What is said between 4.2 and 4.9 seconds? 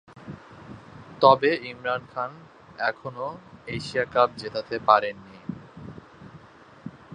জেতাতে